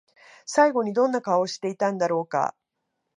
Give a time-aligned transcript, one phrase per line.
[0.47, 2.55] 最後にどんな顔をしていたんだろうか？